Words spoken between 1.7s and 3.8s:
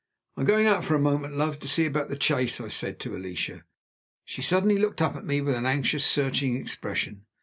about the chaise," I said to Alicia.